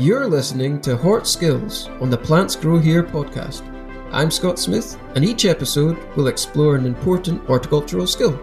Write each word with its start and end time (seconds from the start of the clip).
You're 0.00 0.28
listening 0.28 0.80
to 0.82 0.96
Hort 0.96 1.26
Skills 1.26 1.88
on 2.00 2.08
the 2.08 2.16
Plants 2.16 2.54
Grow 2.54 2.78
Here 2.78 3.02
podcast. 3.02 3.66
I'm 4.12 4.30
Scott 4.30 4.56
Smith, 4.60 4.96
and 5.16 5.24
each 5.24 5.44
episode 5.44 5.98
will 6.14 6.28
explore 6.28 6.76
an 6.76 6.86
important 6.86 7.44
horticultural 7.46 8.06
skill. 8.06 8.40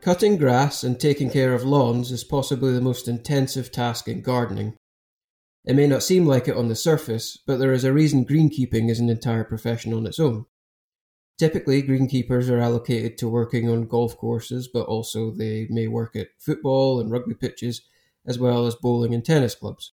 Cutting 0.00 0.38
grass 0.38 0.82
and 0.82 0.98
taking 0.98 1.28
care 1.28 1.52
of 1.52 1.62
lawns 1.62 2.10
is 2.10 2.24
possibly 2.24 2.72
the 2.72 2.80
most 2.80 3.06
intensive 3.06 3.70
task 3.70 4.08
in 4.08 4.22
gardening. 4.22 4.76
It 5.66 5.76
may 5.76 5.86
not 5.86 6.02
seem 6.02 6.24
like 6.24 6.48
it 6.48 6.56
on 6.56 6.68
the 6.68 6.74
surface, 6.74 7.38
but 7.46 7.58
there 7.58 7.74
is 7.74 7.84
a 7.84 7.92
reason 7.92 8.24
greenkeeping 8.24 8.88
is 8.88 8.98
an 8.98 9.10
entire 9.10 9.44
profession 9.44 9.92
on 9.92 10.06
its 10.06 10.18
own. 10.18 10.46
Typically, 11.38 11.82
greenkeepers 11.82 12.48
are 12.48 12.60
allocated 12.60 13.18
to 13.18 13.28
working 13.28 13.68
on 13.68 13.88
golf 13.88 14.16
courses, 14.16 14.70
but 14.72 14.86
also 14.86 15.30
they 15.30 15.66
may 15.68 15.86
work 15.86 16.16
at 16.16 16.28
football 16.38 16.98
and 16.98 17.10
rugby 17.10 17.34
pitches 17.34 17.82
as 18.28 18.38
well 18.38 18.66
as 18.66 18.76
bowling 18.76 19.14
and 19.14 19.24
tennis 19.24 19.56
clubs. 19.56 19.92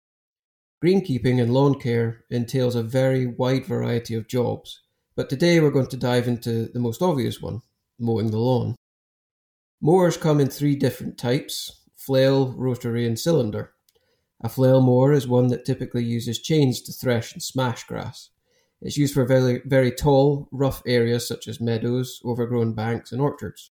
Greenkeeping 0.85 1.43
and 1.43 1.53
lawn 1.53 1.81
care 1.81 2.25
entails 2.31 2.77
a 2.77 2.83
very 2.85 3.27
wide 3.27 3.65
variety 3.65 4.15
of 4.15 4.29
jobs, 4.29 4.83
but 5.17 5.29
today 5.29 5.59
we're 5.59 5.73
going 5.73 5.89
to 5.89 5.97
dive 5.97 6.29
into 6.29 6.69
the 6.69 6.79
most 6.79 7.03
obvious 7.03 7.41
one 7.41 7.63
mowing 7.99 8.31
the 8.31 8.39
lawn. 8.39 8.77
Mowers 9.81 10.17
come 10.17 10.39
in 10.39 10.49
three 10.49 10.77
different 10.77 11.19
types 11.19 11.75
flail, 11.97 12.53
rotary, 12.53 13.07
and 13.07 13.19
cylinder. 13.19 13.73
A 14.41 14.49
flail 14.49 14.81
mower 14.81 15.13
is 15.13 15.27
one 15.27 15.49
that 15.49 15.65
typically 15.65 16.05
uses 16.05 16.39
chains 16.39 16.81
to 16.83 16.93
thresh 16.93 17.33
and 17.33 17.43
smash 17.43 17.85
grass. 17.85 18.31
It's 18.81 18.97
used 18.97 19.15
for 19.15 19.27
very, 19.27 19.61
very 19.65 19.91
tall, 19.91 20.49
rough 20.53 20.83
areas 20.87 21.27
such 21.27 21.49
as 21.49 21.61
meadows, 21.61 22.21
overgrown 22.25 22.75
banks, 22.75 23.11
and 23.11 23.21
orchards. 23.21 23.73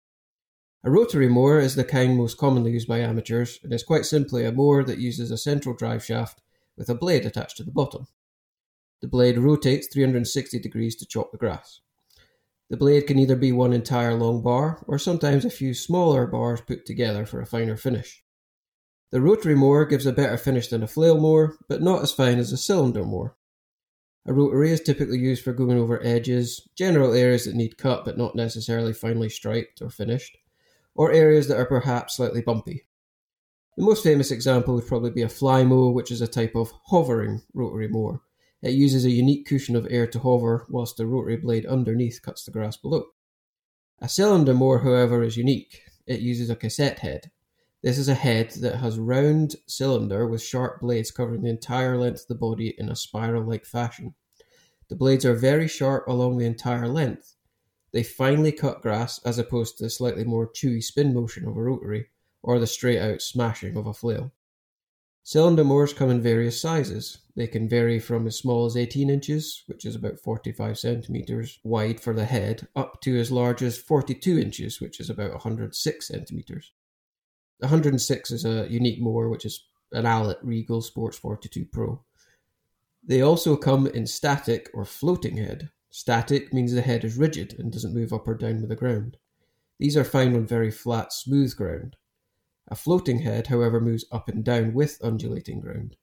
A 0.85 0.91
rotary 0.91 1.27
mower 1.27 1.59
is 1.59 1.73
the 1.73 1.83
kind 1.83 2.15
most 2.15 2.37
commonly 2.37 2.71
used 2.71 2.87
by 2.87 2.99
amateurs 2.99 3.59
and 3.63 3.73
is 3.73 3.81
quite 3.81 4.05
simply 4.05 4.45
a 4.45 4.51
mower 4.51 4.83
that 4.83 4.99
uses 4.99 5.31
a 5.31 5.37
central 5.37 5.73
drive 5.73 6.05
shaft 6.05 6.41
with 6.77 6.89
a 6.89 6.93
blade 6.93 7.25
attached 7.25 7.57
to 7.57 7.63
the 7.63 7.71
bottom. 7.71 8.05
The 9.01 9.07
blade 9.07 9.39
rotates 9.39 9.87
360 9.91 10.59
degrees 10.59 10.95
to 10.97 11.07
chop 11.07 11.31
the 11.31 11.39
grass. 11.39 11.81
The 12.69 12.77
blade 12.77 13.07
can 13.07 13.17
either 13.17 13.35
be 13.35 13.51
one 13.51 13.73
entire 13.73 14.13
long 14.13 14.43
bar 14.43 14.85
or 14.87 14.99
sometimes 14.99 15.43
a 15.43 15.49
few 15.49 15.73
smaller 15.73 16.27
bars 16.27 16.61
put 16.61 16.85
together 16.85 17.25
for 17.25 17.41
a 17.41 17.47
finer 17.47 17.77
finish. 17.77 18.23
The 19.09 19.21
rotary 19.21 19.55
mower 19.55 19.85
gives 19.85 20.05
a 20.05 20.13
better 20.13 20.37
finish 20.37 20.67
than 20.67 20.83
a 20.83 20.87
flail 20.87 21.19
mower, 21.19 21.57
but 21.67 21.81
not 21.81 22.03
as 22.03 22.11
fine 22.11 22.37
as 22.37 22.51
a 22.51 22.57
cylinder 22.57 23.03
mower. 23.03 23.35
A 24.27 24.33
rotary 24.33 24.69
is 24.69 24.81
typically 24.81 25.17
used 25.17 25.43
for 25.43 25.51
going 25.51 25.79
over 25.79 26.05
edges, 26.05 26.61
general 26.75 27.15
areas 27.15 27.45
that 27.45 27.55
need 27.55 27.79
cut 27.79 28.05
but 28.05 28.19
not 28.19 28.35
necessarily 28.35 28.93
finely 28.93 29.29
striped 29.29 29.81
or 29.81 29.89
finished 29.89 30.37
or 30.95 31.11
areas 31.11 31.47
that 31.47 31.57
are 31.57 31.65
perhaps 31.65 32.15
slightly 32.15 32.41
bumpy. 32.41 32.85
The 33.77 33.83
most 33.83 34.03
famous 34.03 34.31
example 34.31 34.75
would 34.75 34.87
probably 34.87 35.11
be 35.11 35.21
a 35.21 35.27
Flymo, 35.27 35.93
which 35.93 36.09
is 36.09 36.21
a 36.21 36.27
type 36.27 36.55
of 36.55 36.71
hovering 36.85 37.41
rotary 37.53 37.89
mower. 37.89 38.21
It 38.61 38.71
uses 38.71 39.05
a 39.05 39.11
unique 39.11 39.45
cushion 39.45 39.75
of 39.75 39.85
air 39.89 40.07
to 40.07 40.19
hover, 40.19 40.65
whilst 40.69 40.97
the 40.97 41.05
rotary 41.05 41.35
blade 41.35 41.65
underneath 41.65 42.21
cuts 42.21 42.45
the 42.45 42.51
grass 42.51 42.77
below. 42.77 43.07
A 43.99 44.07
cylinder 44.07 44.53
mower, 44.53 44.79
however, 44.79 45.23
is 45.23 45.37
unique. 45.37 45.81
It 46.07 46.21
uses 46.21 46.49
a 46.49 46.55
cassette 46.55 46.99
head. 46.99 47.31
This 47.83 47.97
is 47.97 48.07
a 48.07 48.15
head 48.15 48.51
that 48.61 48.77
has 48.77 48.97
round 48.97 49.57
cylinder 49.67 50.25
with 50.25 50.41
sharp 50.41 50.79
blades 50.79 51.11
covering 51.11 51.43
the 51.43 51.49
entire 51.49 51.97
length 51.97 52.21
of 52.21 52.27
the 52.27 52.35
body 52.35 52.73
in 52.77 52.89
a 52.89 52.95
spiral 52.95 53.43
like 53.43 53.65
fashion. 53.65 54.15
The 54.87 54.95
blades 54.95 55.25
are 55.25 55.35
very 55.35 55.67
sharp 55.67 56.07
along 56.07 56.37
the 56.37 56.45
entire 56.45 56.87
length, 56.87 57.34
they 57.95 58.03
finely 58.03 58.51
cut 58.51 58.81
grass 58.81 59.19
as 59.19 59.39
opposed 59.39 59.77
to 59.77 59.83
the 59.85 59.89
slightly 59.89 60.25
more 60.25 60.51
chewy 60.51 60.83
spin 60.83 61.13
motion 61.13 61.47
of 61.47 61.55
a 61.55 61.61
rotary 61.61 62.07
or 62.43 62.59
the 62.59 62.67
straight 62.67 62.99
out 62.99 63.21
smashing 63.21 63.77
of 63.77 63.87
a 63.87 63.93
flail. 63.93 64.33
Cylinder 65.23 65.63
mowers 65.63 65.93
come 65.93 66.09
in 66.09 66.21
various 66.21 66.59
sizes. 66.59 67.19
They 67.37 67.47
can 67.47 67.69
vary 67.69 67.99
from 67.99 68.27
as 68.27 68.35
small 68.35 68.65
as 68.65 68.75
18 68.75 69.09
inches, 69.09 69.63
which 69.67 69.85
is 69.85 69.95
about 69.95 70.19
45 70.19 70.77
centimeters 70.77 71.57
wide 71.63 72.01
for 72.01 72.13
the 72.13 72.25
head, 72.25 72.67
up 72.75 72.99
to 73.03 73.17
as 73.17 73.31
large 73.31 73.63
as 73.63 73.77
42 73.77 74.39
inches, 74.39 74.81
which 74.81 74.99
is 74.99 75.09
about 75.09 75.31
106 75.31 76.05
centimeters. 76.05 76.73
The 77.61 77.67
106 77.67 78.29
is 78.29 78.43
a 78.43 78.67
unique 78.69 78.99
mower, 78.99 79.29
which 79.29 79.45
is 79.45 79.63
an 79.93 80.03
Allett 80.03 80.39
Regal 80.43 80.81
Sports 80.81 81.17
42 81.17 81.63
Pro. 81.71 82.03
They 83.01 83.21
also 83.21 83.55
come 83.55 83.87
in 83.87 84.05
static 84.05 84.69
or 84.73 84.83
floating 84.83 85.37
head, 85.37 85.69
Static 85.97 86.51
means 86.51 86.73
the 86.73 86.81
head 86.81 87.05
is 87.05 87.15
rigid 87.15 87.55
and 87.57 87.71
doesn't 87.71 87.93
move 87.93 88.11
up 88.11 88.27
or 88.27 88.35
down 88.35 88.59
with 88.59 88.67
the 88.67 88.75
ground. 88.75 89.15
These 89.79 89.95
are 89.95 90.03
found 90.03 90.35
on 90.35 90.45
very 90.45 90.69
flat, 90.69 91.13
smooth 91.13 91.55
ground. 91.55 91.95
A 92.67 92.75
floating 92.75 93.19
head, 93.19 93.47
however, 93.47 93.79
moves 93.79 94.03
up 94.11 94.27
and 94.27 94.43
down 94.43 94.73
with 94.73 94.99
undulating 95.01 95.61
ground. 95.61 95.95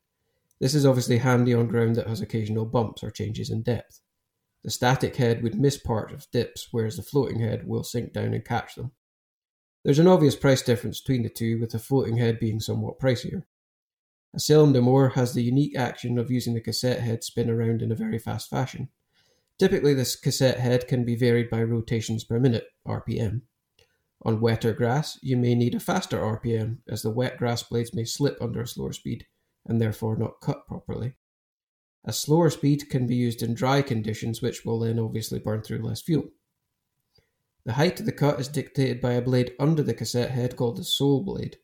This 0.59 0.75
is 0.75 0.87
obviously 0.87 1.19
handy 1.19 1.53
on 1.53 1.69
ground 1.69 1.97
that 1.97 2.07
has 2.07 2.23
occasional 2.23 2.65
bumps 2.65 3.05
or 3.05 3.11
changes 3.11 3.51
in 3.51 3.61
depth. 3.61 4.01
The 4.65 4.71
static 4.71 5.17
head 5.17 5.43
would 5.43 5.61
miss 5.61 5.77
part 5.77 6.11
of 6.11 6.31
dips, 6.31 6.69
whereas 6.71 6.97
the 6.97 7.03
floating 7.03 7.41
head 7.41 7.69
will 7.69 7.85
sink 7.85 8.15
down 8.15 8.33
and 8.33 8.43
catch 8.43 8.77
them. 8.77 8.93
There's 9.85 9.99
an 9.99 10.09
obvious 10.09 10.37
price 10.37 10.63
difference 10.63 11.03
between 11.03 11.23
the 11.23 11.29
two, 11.29 11.61
with 11.61 11.73
the 11.73 11.79
floating 11.79 12.17
head 12.17 12.41
being 12.41 12.61
somewhat 12.61 12.99
pricier. 12.99 13.43
A 14.33 14.41
cylinder 14.41 14.81
mower 14.81 15.11
has 15.11 15.35
the 15.35 15.43
unique 15.43 15.77
action 15.77 16.17
of 16.17 16.31
using 16.31 16.55
the 16.55 16.63
cassette 16.63 17.01
head 17.01 17.23
spin 17.23 17.51
around 17.51 17.83
in 17.83 17.93
a 17.93 17.95
very 17.95 18.19
fast 18.19 18.49
fashion. 18.49 18.89
Typically, 19.59 19.95
this 19.95 20.17
cassette 20.17 20.59
head 20.59 20.89
can 20.89 21.05
be 21.05 21.17
varied 21.17 21.51
by 21.51 21.63
rotations 21.63 22.25
per 22.25 22.41
minute, 22.41 22.67
RPM. 22.87 23.43
On 24.25 24.41
wetter 24.41 24.73
grass, 24.73 25.19
you 25.23 25.37
may 25.37 25.55
need 25.55 25.75
a 25.75 25.81
faster 25.81 26.19
RPM, 26.19 26.79
as 26.89 27.03
the 27.03 27.11
wet 27.11 27.39
grass 27.39 27.63
blades 27.63 27.95
may 27.95 28.05
slip 28.05 28.39
under 28.41 28.63
a 28.63 28.67
slower 28.67 28.93
speed 28.93 29.27
and 29.67 29.81
therefore 29.81 30.17
not 30.17 30.41
cut 30.41 30.67
properly. 30.67 31.15
A 32.05 32.13
slower 32.13 32.51
speed 32.51 32.89
can 32.91 33.07
be 33.07 33.15
used 33.15 33.43
in 33.43 33.55
dry 33.55 33.83
conditions, 33.83 34.43
which 34.43 34.65
will 34.65 34.81
then 34.81 34.99
obviously 34.99 35.39
burn 35.39 35.63
through 35.63 35.83
less 35.83 36.03
fuel. 36.03 36.31
The 37.65 37.75
height 37.75 38.01
of 38.01 38.07
the 38.07 38.13
cut 38.13 38.41
is 38.41 38.49
dictated 38.49 39.01
by 39.01 39.13
a 39.13 39.23
blade 39.23 39.53
under 39.61 39.85
the 39.85 39.95
cassette 39.95 40.33
head 40.33 40.57
called 40.57 40.79
the 40.79 40.85
sole 40.85 41.23
blade. 41.23 41.59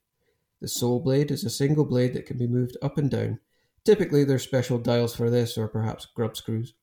The 0.61 0.69
sole 0.69 1.01
blade 1.01 1.33
is 1.33 1.45
a 1.45 1.51
single 1.51 1.85
blade 1.85 2.15
that 2.15 2.27
can 2.27 2.39
be 2.39 2.47
moved 2.47 2.77
up 2.83 2.99
and 2.99 3.11
down. 3.11 3.41
Typically, 3.85 4.23
there's 4.23 4.45
special 4.45 4.79
dials 4.79 5.15
for 5.15 5.29
this, 5.29 5.59
or 5.59 5.67
perhaps 5.67 6.07
grub 6.07 6.37
screws. 6.37 6.75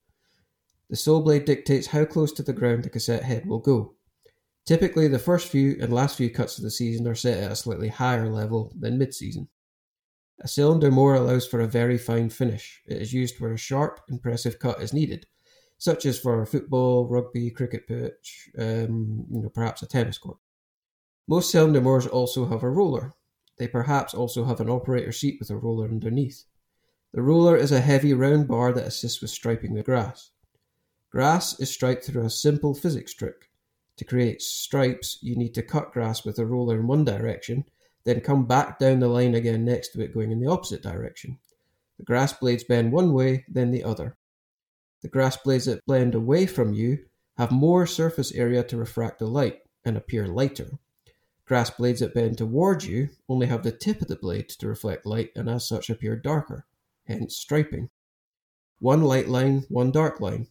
The 0.90 0.96
sole 0.96 1.22
blade 1.22 1.46
dictates 1.46 1.88
how 1.88 2.06
close 2.06 2.32
to 2.34 2.44
the 2.44 2.54
ground 2.54 2.84
the 2.84 2.90
cassette 2.90 3.24
head 3.24 3.46
will 3.46 3.60
go. 3.60 3.96
Typically, 4.66 5.08
the 5.08 5.20
first 5.20 5.48
few 5.48 5.78
and 5.80 5.94
last 5.94 6.18
few 6.18 6.30
cuts 6.30 6.58
of 6.58 6.64
the 6.64 6.72
season 6.72 7.08
are 7.08 7.16
set 7.16 7.44
at 7.44 7.52
a 7.52 7.56
slightly 7.56 7.88
higher 7.88 8.30
level 8.30 8.74
than 8.78 8.98
mid 8.98 9.14
season. 9.14 9.48
A 10.42 10.48
cylinder 10.48 10.92
mower 10.92 11.16
allows 11.16 11.48
for 11.48 11.62
a 11.62 11.68
very 11.68 11.98
fine 11.98 12.30
finish. 12.30 12.82
It 12.86 13.02
is 13.02 13.14
used 13.14 13.40
where 13.40 13.54
a 13.54 13.58
sharp, 13.58 14.02
impressive 14.10 14.60
cut 14.60 14.82
is 14.82 14.94
needed, 14.94 15.28
such 15.78 16.06
as 16.06 16.20
for 16.20 16.42
a 16.42 16.48
football, 16.48 17.08
rugby, 17.08 17.50
cricket 17.52 17.88
pitch, 17.88 18.50
um, 18.58 19.26
you 19.32 19.42
know, 19.42 19.50
perhaps 19.50 19.82
a 19.82 19.88
tennis 19.88 20.18
court. 20.18 20.38
Most 21.28 21.52
cylinder 21.52 21.82
mowers 21.82 22.06
also 22.06 22.46
have 22.48 22.64
a 22.64 22.70
roller. 22.70 23.14
They 23.58 23.68
perhaps 23.68 24.14
also 24.14 24.46
have 24.46 24.60
an 24.60 24.70
operator 24.70 25.12
seat 25.12 25.38
with 25.40 25.50
a 25.50 25.56
roller 25.56 25.88
underneath. 25.88 26.44
The 27.14 27.22
roller 27.22 27.56
is 27.56 27.72
a 27.72 27.80
heavy 27.80 28.14
round 28.14 28.48
bar 28.48 28.74
that 28.74 28.88
assists 28.88 29.22
with 29.22 29.32
striping 29.32 29.74
the 29.74 29.84
grass. 29.84 30.32
Grass 31.16 31.58
is 31.62 31.72
striped 31.72 32.04
through 32.04 32.26
a 32.26 32.30
simple 32.30 32.74
physics 32.74 33.14
trick. 33.14 33.50
To 33.96 34.04
create 34.04 34.42
stripes, 34.42 35.18
you 35.22 35.38
need 35.38 35.54
to 35.54 35.64
cut 35.64 35.94
grass 35.94 36.26
with 36.26 36.38
a 36.40 36.46
roller 36.46 36.78
in 36.78 36.88
one 36.88 37.06
direction, 37.06 37.64
then 38.04 38.20
come 38.20 38.46
back 38.46 38.80
down 38.80 39.00
the 39.00 39.08
line 39.08 39.34
again 39.34 39.64
next 39.64 39.94
to 39.94 40.02
it 40.02 40.14
going 40.14 40.34
in 40.34 40.42
the 40.42 40.52
opposite 40.52 40.84
direction. 40.84 41.40
The 41.98 42.04
grass 42.04 42.34
blades 42.34 42.66
bend 42.66 42.92
one 42.92 43.14
way, 43.14 43.46
then 43.48 43.72
the 43.72 43.86
other. 43.86 44.18
The 45.04 45.08
grass 45.08 45.38
blades 45.38 45.68
that 45.68 45.86
blend 45.86 46.16
away 46.16 46.48
from 46.48 46.74
you 46.74 47.06
have 47.38 47.50
more 47.50 47.88
surface 47.88 48.34
area 48.34 48.62
to 48.66 48.76
refract 48.76 49.20
the 49.20 49.28
light 49.28 49.60
and 49.86 49.96
appear 49.96 50.28
lighter. 50.28 50.80
Grass 51.46 51.70
blades 51.70 52.02
that 52.02 52.14
bend 52.14 52.40
towards 52.40 52.88
you 52.88 53.08
only 53.30 53.48
have 53.48 53.64
the 53.64 53.72
tip 53.72 54.02
of 54.02 54.10
the 54.10 54.18
blade 54.18 54.50
to 54.50 54.68
reflect 54.68 55.06
light 55.06 55.32
and 55.34 55.50
as 55.50 55.66
such 55.66 55.90
appear 55.90 56.18
darker, 56.18 56.66
hence 57.06 57.38
striping. 57.38 57.90
One 58.80 59.02
light 59.04 59.30
line, 59.30 59.64
one 59.70 59.92
dark 59.92 60.20
line. 60.20 60.48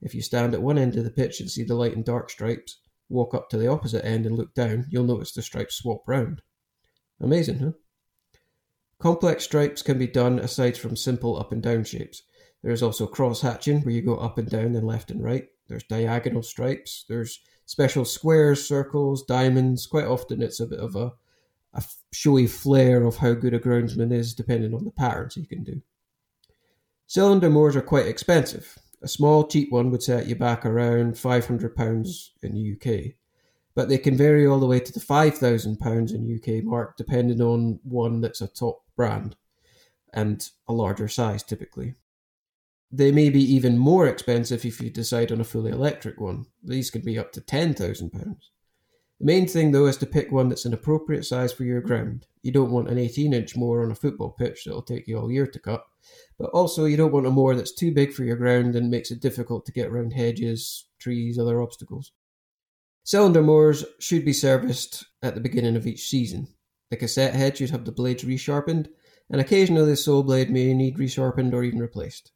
If 0.00 0.14
you 0.14 0.22
stand 0.22 0.54
at 0.54 0.62
one 0.62 0.78
end 0.78 0.96
of 0.96 1.04
the 1.04 1.10
pitch 1.10 1.40
and 1.40 1.50
see 1.50 1.64
the 1.64 1.74
light 1.74 1.96
and 1.96 2.04
dark 2.04 2.30
stripes, 2.30 2.78
walk 3.08 3.34
up 3.34 3.48
to 3.50 3.58
the 3.58 3.68
opposite 3.68 4.04
end 4.04 4.26
and 4.26 4.36
look 4.36 4.54
down, 4.54 4.86
you'll 4.90 5.04
notice 5.04 5.32
the 5.32 5.42
stripes 5.42 5.76
swap 5.76 6.02
round. 6.06 6.42
Amazing, 7.20 7.58
huh? 7.58 7.72
Complex 9.00 9.44
stripes 9.44 9.82
can 9.82 9.98
be 9.98 10.06
done 10.06 10.38
aside 10.38 10.76
from 10.76 10.96
simple 10.96 11.38
up 11.38 11.52
and 11.52 11.62
down 11.62 11.84
shapes. 11.84 12.22
There 12.62 12.72
is 12.72 12.82
also 12.82 13.06
cross 13.06 13.40
hatching, 13.40 13.82
where 13.82 13.94
you 13.94 14.02
go 14.02 14.16
up 14.16 14.38
and 14.38 14.48
down 14.48 14.74
and 14.74 14.86
left 14.86 15.10
and 15.10 15.22
right. 15.22 15.46
There's 15.68 15.84
diagonal 15.84 16.42
stripes. 16.42 17.04
There's 17.08 17.40
special 17.66 18.04
squares, 18.04 18.66
circles, 18.66 19.24
diamonds. 19.24 19.86
Quite 19.86 20.06
often 20.06 20.42
it's 20.42 20.58
a 20.58 20.66
bit 20.66 20.80
of 20.80 20.96
a, 20.96 21.12
a 21.74 21.84
showy 22.12 22.46
flair 22.46 23.04
of 23.04 23.18
how 23.18 23.34
good 23.34 23.54
a 23.54 23.60
groundsman 23.60 24.12
is, 24.12 24.34
depending 24.34 24.74
on 24.74 24.84
the 24.84 24.90
patterns 24.90 25.34
he 25.34 25.46
can 25.46 25.62
do. 25.62 25.82
Cylinder 27.06 27.50
mowers 27.50 27.76
are 27.76 27.82
quite 27.82 28.06
expensive. 28.06 28.76
A 29.02 29.08
small, 29.08 29.46
cheap 29.46 29.70
one 29.70 29.90
would 29.90 30.02
set 30.02 30.26
you 30.26 30.34
back 30.34 30.66
around 30.66 31.14
£500 31.14 32.28
in 32.42 32.54
the 32.54 32.72
UK, 32.72 33.14
but 33.74 33.88
they 33.88 33.98
can 33.98 34.16
vary 34.16 34.46
all 34.46 34.58
the 34.58 34.66
way 34.66 34.80
to 34.80 34.92
the 34.92 35.00
£5,000 35.00 36.14
in 36.14 36.58
UK 36.58 36.64
mark 36.64 36.96
depending 36.96 37.40
on 37.40 37.78
one 37.84 38.20
that's 38.20 38.40
a 38.40 38.48
top 38.48 38.82
brand. 38.96 39.36
and 40.12 40.50
a 40.66 40.72
larger 40.72 41.08
size 41.08 41.42
typically. 41.42 41.94
They 42.90 43.12
may 43.12 43.28
be 43.28 43.42
even 43.42 43.76
more 43.76 44.06
expensive 44.06 44.64
if 44.64 44.80
you 44.80 44.90
decide 44.90 45.30
on 45.30 45.40
a 45.40 45.44
fully 45.44 45.70
electric 45.70 46.20
one. 46.20 46.46
These 46.62 46.90
can 46.90 47.02
be 47.02 47.18
up 47.18 47.32
to 47.32 47.40
£10,000. 47.40 48.10
The 48.10 48.38
main 49.20 49.46
thing 49.46 49.72
though 49.72 49.86
is 49.86 49.98
to 49.98 50.06
pick 50.06 50.32
one 50.32 50.48
that's 50.48 50.64
an 50.64 50.72
appropriate 50.72 51.24
size 51.24 51.52
for 51.52 51.64
your 51.64 51.82
ground. 51.82 52.26
You 52.48 52.52
don't 52.52 52.70
want 52.70 52.88
an 52.88 52.96
18 52.96 53.34
inch 53.34 53.58
mower 53.58 53.84
on 53.84 53.90
a 53.90 53.94
football 53.94 54.30
pitch 54.30 54.64
that'll 54.64 54.80
take 54.80 55.06
you 55.06 55.18
all 55.18 55.30
year 55.30 55.46
to 55.46 55.58
cut, 55.58 55.84
but 56.38 56.48
also 56.54 56.86
you 56.86 56.96
don't 56.96 57.12
want 57.12 57.26
a 57.26 57.30
mower 57.30 57.54
that's 57.54 57.74
too 57.74 57.92
big 57.92 58.14
for 58.14 58.24
your 58.24 58.38
ground 58.38 58.74
and 58.74 58.90
makes 58.90 59.10
it 59.10 59.20
difficult 59.20 59.66
to 59.66 59.72
get 59.72 59.88
around 59.88 60.14
hedges, 60.14 60.86
trees, 60.98 61.38
other 61.38 61.60
obstacles. 61.60 62.12
Cylinder 63.04 63.42
mowers 63.42 63.84
should 63.98 64.24
be 64.24 64.32
serviced 64.32 65.04
at 65.22 65.34
the 65.34 65.42
beginning 65.42 65.76
of 65.76 65.86
each 65.86 66.08
season. 66.08 66.48
The 66.88 66.96
cassette 66.96 67.34
head 67.34 67.58
should 67.58 67.68
have 67.68 67.84
the 67.84 67.92
blades 67.92 68.24
resharpened, 68.24 68.88
and 69.28 69.42
occasionally 69.42 69.90
the 69.90 69.96
sole 69.96 70.22
blade 70.22 70.48
may 70.48 70.72
need 70.72 70.96
resharpened 70.96 71.52
or 71.52 71.62
even 71.64 71.80
replaced. 71.80 72.32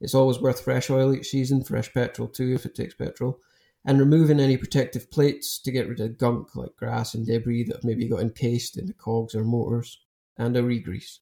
It's 0.00 0.14
always 0.14 0.38
worth 0.38 0.62
fresh 0.62 0.88
oil 0.88 1.12
each 1.12 1.30
season, 1.30 1.64
fresh 1.64 1.92
petrol 1.92 2.28
too 2.28 2.54
if 2.54 2.64
it 2.64 2.76
takes 2.76 2.94
petrol, 2.94 3.40
and 3.84 3.98
removing 3.98 4.38
any 4.38 4.56
protective 4.56 5.10
plates 5.10 5.60
to 5.60 5.72
get 5.72 5.88
rid 5.88 6.00
of 6.00 6.18
gunk 6.18 6.54
like 6.54 6.76
grass 6.76 7.14
and 7.14 7.26
debris 7.26 7.64
that 7.64 7.76
have 7.76 7.84
maybe 7.84 8.08
got 8.08 8.20
encased 8.20 8.78
in 8.78 8.86
the 8.86 8.92
cogs 8.92 9.34
or 9.34 9.44
motors, 9.44 10.00
and 10.36 10.56
a 10.56 10.62
regrease. 10.62 11.18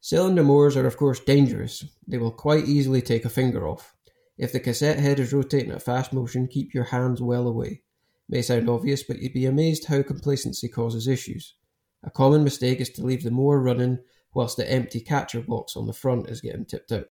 Cylinder 0.00 0.44
mowers 0.44 0.76
are 0.76 0.86
of 0.86 0.96
course 0.96 1.20
dangerous. 1.20 1.84
They 2.06 2.18
will 2.18 2.30
quite 2.30 2.68
easily 2.68 3.02
take 3.02 3.24
a 3.24 3.30
finger 3.30 3.66
off. 3.66 3.94
If 4.36 4.52
the 4.52 4.60
cassette 4.60 4.98
head 4.98 5.18
is 5.18 5.32
rotating 5.32 5.72
at 5.72 5.82
fast 5.82 6.12
motion, 6.12 6.48
keep 6.48 6.74
your 6.74 6.84
hands 6.84 7.20
well 7.22 7.46
away. 7.46 7.82
May 8.28 8.42
sound 8.42 8.68
obvious, 8.68 9.02
but 9.02 9.20
you'd 9.20 9.32
be 9.32 9.46
amazed 9.46 9.86
how 9.86 10.02
complacency 10.02 10.68
causes 10.68 11.08
issues. 11.08 11.54
A 12.02 12.10
common 12.10 12.44
mistake 12.44 12.80
is 12.80 12.90
to 12.90 13.04
leave 13.04 13.22
the 13.22 13.30
mower 13.30 13.60
running 13.60 13.98
whilst 14.34 14.56
the 14.56 14.70
empty 14.70 15.00
catcher 15.00 15.40
box 15.40 15.76
on 15.76 15.86
the 15.86 15.92
front 15.92 16.28
is 16.28 16.40
getting 16.40 16.64
tipped 16.64 16.92
out. 16.92 17.06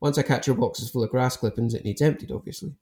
Once 0.00 0.18
a 0.18 0.22
catcher 0.22 0.54
box 0.54 0.80
is 0.80 0.90
full 0.90 1.02
of 1.02 1.10
grass 1.10 1.36
clippings, 1.36 1.74
it 1.74 1.84
needs 1.84 2.02
emptied, 2.02 2.30
obviously. 2.30 2.74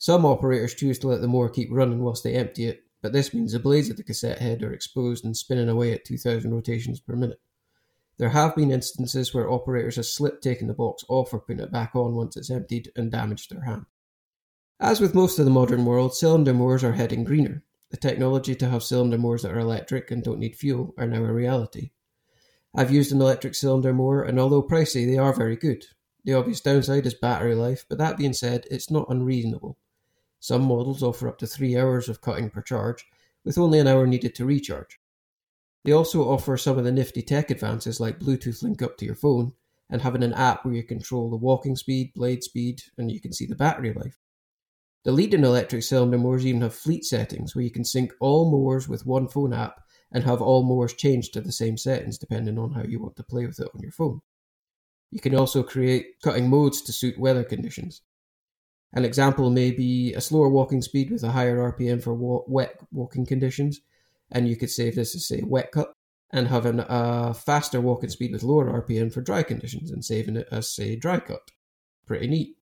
Some 0.00 0.24
operators 0.24 0.72
choose 0.72 0.98
to 1.00 1.08
let 1.08 1.20
the 1.20 1.28
mower 1.28 1.50
keep 1.50 1.68
running 1.70 2.02
whilst 2.02 2.24
they 2.24 2.34
empty 2.34 2.64
it, 2.64 2.84
but 3.02 3.12
this 3.12 3.34
means 3.34 3.52
the 3.52 3.58
blades 3.58 3.90
of 3.90 3.98
the 3.98 4.02
cassette 4.02 4.38
head 4.38 4.62
are 4.62 4.72
exposed 4.72 5.26
and 5.26 5.36
spinning 5.36 5.68
away 5.68 5.92
at 5.92 6.06
2000 6.06 6.50
rotations 6.50 7.00
per 7.00 7.14
minute. 7.14 7.38
There 8.16 8.30
have 8.30 8.56
been 8.56 8.70
instances 8.70 9.34
where 9.34 9.50
operators 9.50 9.96
have 9.96 10.06
slipped 10.06 10.42
taking 10.42 10.68
the 10.68 10.72
box 10.72 11.04
off 11.10 11.34
or 11.34 11.40
putting 11.40 11.62
it 11.62 11.70
back 11.70 11.94
on 11.94 12.14
once 12.14 12.34
it's 12.38 12.48
emptied 12.48 12.90
and 12.96 13.12
damaged 13.12 13.50
their 13.50 13.64
hand. 13.64 13.84
As 14.80 15.02
with 15.02 15.14
most 15.14 15.38
of 15.38 15.44
the 15.44 15.50
modern 15.50 15.84
world, 15.84 16.14
cylinder 16.14 16.54
mowers 16.54 16.82
are 16.82 16.92
heading 16.92 17.22
greener. 17.22 17.62
The 17.90 17.98
technology 17.98 18.54
to 18.54 18.70
have 18.70 18.82
cylinder 18.82 19.18
mowers 19.18 19.42
that 19.42 19.52
are 19.52 19.58
electric 19.58 20.10
and 20.10 20.24
don't 20.24 20.38
need 20.38 20.56
fuel 20.56 20.94
are 20.96 21.06
now 21.06 21.24
a 21.24 21.30
reality. 21.30 21.90
I've 22.74 22.90
used 22.90 23.12
an 23.12 23.20
electric 23.20 23.54
cylinder 23.54 23.92
mower, 23.92 24.22
and 24.22 24.40
although 24.40 24.62
pricey, 24.62 25.04
they 25.06 25.18
are 25.18 25.34
very 25.34 25.56
good. 25.56 25.84
The 26.24 26.32
obvious 26.32 26.62
downside 26.62 27.04
is 27.04 27.12
battery 27.12 27.54
life, 27.54 27.84
but 27.86 27.98
that 27.98 28.16
being 28.16 28.32
said, 28.32 28.64
it's 28.70 28.90
not 28.90 29.10
unreasonable. 29.10 29.76
Some 30.40 30.62
models 30.62 31.02
offer 31.02 31.28
up 31.28 31.38
to 31.38 31.46
three 31.46 31.76
hours 31.76 32.08
of 32.08 32.22
cutting 32.22 32.50
per 32.50 32.62
charge, 32.62 33.06
with 33.44 33.58
only 33.58 33.78
an 33.78 33.86
hour 33.86 34.06
needed 34.06 34.34
to 34.36 34.46
recharge. 34.46 34.98
They 35.84 35.92
also 35.92 36.28
offer 36.28 36.56
some 36.56 36.78
of 36.78 36.84
the 36.84 36.92
nifty 36.92 37.22
tech 37.22 37.50
advances 37.50 38.00
like 38.00 38.18
Bluetooth 38.18 38.62
link 38.62 38.82
up 38.82 38.96
to 38.98 39.04
your 39.04 39.14
phone 39.14 39.52
and 39.90 40.02
having 40.02 40.22
an 40.22 40.32
app 40.32 40.64
where 40.64 40.74
you 40.74 40.82
control 40.82 41.30
the 41.30 41.36
walking 41.36 41.76
speed, 41.76 42.12
blade 42.14 42.42
speed, 42.42 42.82
and 42.96 43.10
you 43.10 43.20
can 43.20 43.32
see 43.32 43.46
the 43.46 43.54
battery 43.54 43.92
life. 43.92 44.18
The 45.04 45.12
leading 45.12 45.44
electric 45.44 45.82
cylinder 45.82 46.18
mowers 46.18 46.44
even 46.44 46.60
have 46.60 46.74
fleet 46.74 47.04
settings 47.04 47.54
where 47.54 47.64
you 47.64 47.70
can 47.70 47.84
sync 47.84 48.12
all 48.20 48.50
mowers 48.50 48.88
with 48.88 49.06
one 49.06 49.28
phone 49.28 49.52
app 49.52 49.80
and 50.12 50.24
have 50.24 50.42
all 50.42 50.62
mowers 50.62 50.92
changed 50.92 51.32
to 51.34 51.40
the 51.40 51.52
same 51.52 51.76
settings 51.76 52.18
depending 52.18 52.58
on 52.58 52.72
how 52.72 52.82
you 52.82 53.00
want 53.00 53.16
to 53.16 53.22
play 53.22 53.46
with 53.46 53.60
it 53.60 53.68
on 53.74 53.80
your 53.80 53.92
phone. 53.92 54.20
You 55.10 55.20
can 55.20 55.34
also 55.34 55.62
create 55.62 56.20
cutting 56.22 56.48
modes 56.48 56.82
to 56.82 56.92
suit 56.92 57.18
weather 57.18 57.44
conditions. 57.44 58.02
An 58.92 59.04
example 59.04 59.50
may 59.50 59.70
be 59.70 60.14
a 60.14 60.20
slower 60.20 60.48
walking 60.48 60.82
speed 60.82 61.10
with 61.10 61.22
a 61.22 61.30
higher 61.30 61.58
RPM 61.72 62.02
for 62.02 62.14
wet 62.48 62.80
walking 62.90 63.24
conditions, 63.24 63.80
and 64.32 64.48
you 64.48 64.56
could 64.56 64.70
save 64.70 64.96
this 64.96 65.14
as 65.14 65.26
say 65.26 65.42
wet 65.44 65.70
cut, 65.70 65.94
and 66.32 66.48
having 66.48 66.80
a 66.80 67.34
faster 67.34 67.80
walking 67.80 68.10
speed 68.10 68.32
with 68.32 68.42
lower 68.42 68.82
RPM 68.82 69.12
for 69.12 69.20
dry 69.20 69.42
conditions, 69.42 69.90
and 69.90 70.04
saving 70.04 70.36
it 70.36 70.48
as 70.50 70.74
say 70.74 70.96
dry 70.96 71.20
cut. 71.20 71.50
Pretty 72.06 72.26
neat. 72.26 72.56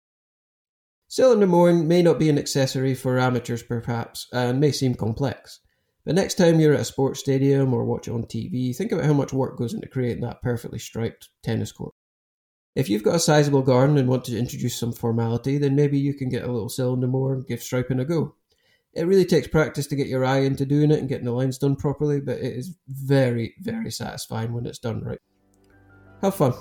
Cylinder 1.11 1.47
mowing 1.47 1.89
may 1.89 2.03
not 2.03 2.19
be 2.19 2.29
an 2.29 2.39
accessory 2.39 2.95
for 2.95 3.19
amateurs 3.19 3.63
perhaps, 3.63 4.29
and 4.31 4.61
may 4.61 4.73
seem 4.73 4.95
complex. 4.95 5.61
But 6.05 6.15
next 6.15 6.35
time 6.35 6.61
you're 6.61 6.75
at 6.75 6.81
a 6.81 6.85
sports 6.85 7.21
stadium 7.21 7.73
or 7.73 7.85
watch 7.85 8.09
on 8.09 8.25
TV, 8.25 8.77
think 8.77 8.93
about 8.93 9.07
how 9.07 9.15
much 9.15 9.33
work 9.33 9.57
goes 9.57 9.73
into 9.73 9.89
creating 9.89 10.23
that 10.25 10.43
perfectly 10.43 10.79
striped 10.79 11.31
tennis 11.43 11.73
court. 11.73 11.95
If 12.75 12.89
you've 12.89 13.03
got 13.03 13.17
a 13.17 13.21
sizable 13.21 13.63
garden 13.63 13.99
and 13.99 14.09
want 14.09 14.25
to 14.27 14.39
introduce 14.39 14.77
some 14.77 14.93
formality, 14.93 15.59
then 15.59 15.75
maybe 15.75 15.99
you 15.99 16.15
can 16.15 16.29
get 16.29 16.45
a 16.45 16.53
little 16.53 16.69
cylinder 16.69 17.09
mower 17.09 17.35
and 17.35 17.47
give 17.47 17.63
striping 17.63 18.01
a 18.01 18.05
go. 18.05 18.35
It 18.95 19.07
really 19.07 19.25
takes 19.25 19.47
practice 19.47 19.87
to 19.89 19.97
get 19.97 20.07
your 20.07 20.25
eye 20.25 20.41
into 20.41 20.65
doing 20.65 20.91
it 20.91 20.99
and 20.99 21.09
getting 21.09 21.25
the 21.25 21.33
lines 21.33 21.59
done 21.59 21.77
properly, 21.77 22.21
but 22.21 22.39
it 22.39 22.57
is 22.57 22.77
very, 22.89 23.55
very 23.61 23.91
satisfying 23.91 24.53
when 24.53 24.67
it's 24.67 24.79
done 24.79 25.03
right. 25.03 25.21
Have 26.23 26.35
fun. 26.35 26.53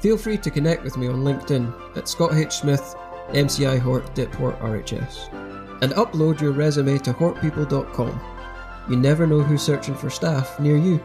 Feel 0.00 0.18
free 0.18 0.38
to 0.38 0.50
connect 0.50 0.84
with 0.84 0.96
me 0.96 1.08
on 1.08 1.24
LinkedIn 1.24 1.96
at 1.96 2.08
Scott 2.08 2.34
H. 2.34 2.52
Smith, 2.52 2.94
MCI 3.28 3.78
Hort, 3.78 4.14
Diphort 4.14 4.58
RHS, 4.60 5.32
and 5.82 5.92
upload 5.92 6.40
your 6.40 6.52
resume 6.52 6.98
to 6.98 7.12
hortpeople.com. 7.12 8.20
You 8.88 8.96
never 8.96 9.26
know 9.26 9.40
who's 9.40 9.62
searching 9.62 9.94
for 9.94 10.10
staff 10.10 10.58
near 10.60 10.76
you. 10.76 11.04